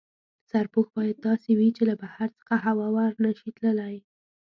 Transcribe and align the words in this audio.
سرپوښ 0.49 0.87
باید 0.97 1.17
داسې 1.27 1.49
وي 1.57 1.69
چې 1.77 1.83
له 1.89 1.95
بهر 2.01 2.29
څخه 2.39 2.55
هوا 2.65 2.87
ور 2.95 3.13
نه 3.23 3.31
شي 3.37 3.49
ننوتلای. 3.51 3.95